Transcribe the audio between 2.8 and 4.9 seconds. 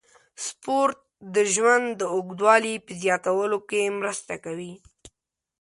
په زیاتولو کې مرسته کوي.